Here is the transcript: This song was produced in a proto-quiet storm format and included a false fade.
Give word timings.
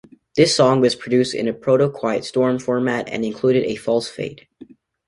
This 0.35 0.55
song 0.55 0.81
was 0.81 0.95
produced 0.95 1.35
in 1.35 1.47
a 1.47 1.53
proto-quiet 1.53 2.25
storm 2.25 2.57
format 2.57 3.07
and 3.07 3.23
included 3.23 3.65
a 3.65 3.75
false 3.75 4.09
fade. 4.09 4.47